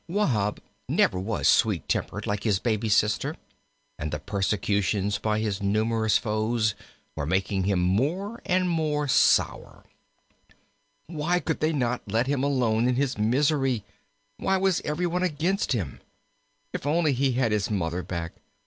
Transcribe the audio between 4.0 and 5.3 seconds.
the persecutions